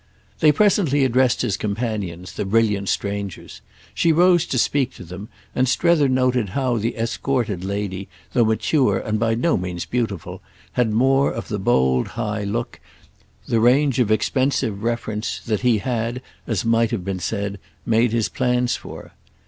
They 0.39 0.51
presently 0.51 1.05
addressed 1.05 1.43
his 1.43 1.57
companion, 1.57 2.25
the 2.35 2.43
brilliant 2.43 2.89
strangers; 2.89 3.61
she 3.93 4.11
rose 4.11 4.47
to 4.47 4.57
speak 4.57 4.95
to 4.95 5.03
them, 5.03 5.29
and 5.53 5.69
Strether 5.69 6.09
noted 6.09 6.49
how 6.57 6.77
the 6.79 6.97
escorted 6.97 7.63
lady, 7.63 8.09
though 8.33 8.43
mature 8.45 8.97
and 8.97 9.19
by 9.19 9.35
no 9.35 9.57
means 9.57 9.85
beautiful, 9.85 10.41
had 10.71 10.91
more 10.91 11.31
of 11.31 11.49
the 11.49 11.59
bold 11.59 12.07
high 12.17 12.43
look, 12.43 12.79
the 13.47 13.59
range 13.59 13.99
of 13.99 14.09
expensive 14.09 14.81
reference, 14.81 15.39
that 15.45 15.59
he 15.61 15.77
had, 15.77 16.23
as 16.47 16.65
might 16.65 16.89
have 16.89 17.05
been 17.05 17.19
said, 17.19 17.59
made 17.85 18.11
his 18.11 18.27
plans 18.27 18.75
for. 18.75 19.11